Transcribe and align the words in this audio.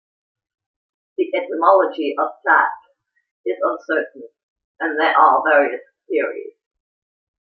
The 1.15 1.31
etymology 1.37 2.15
of 2.17 2.31
"dap" 2.43 2.71
is 3.45 3.57
uncertain, 3.61 4.29
and 4.79 4.99
there 4.99 5.15
are 5.15 5.43
various 5.47 5.83
theories. 6.07 6.55